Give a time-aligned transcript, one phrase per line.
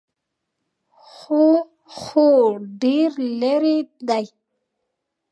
[1.11, 1.45] _هو،
[1.99, 2.27] خو
[2.81, 3.77] ډېر ليرې
[4.07, 4.25] دی.